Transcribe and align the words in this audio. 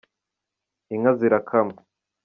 inka 0.93 1.11
zirakamwa. 1.19 1.79